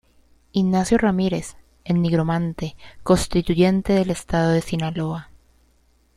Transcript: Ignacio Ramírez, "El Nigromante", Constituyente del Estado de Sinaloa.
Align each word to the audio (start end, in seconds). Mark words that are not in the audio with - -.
Ignacio 0.53 0.97
Ramírez, 0.97 1.57
"El 1.85 2.01
Nigromante", 2.01 2.75
Constituyente 3.03 3.93
del 3.93 4.09
Estado 4.09 4.49
de 4.49 4.61
Sinaloa. 4.63 5.29